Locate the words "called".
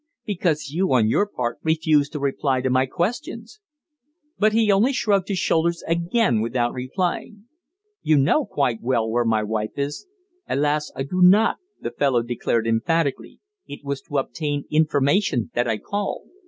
15.77-16.29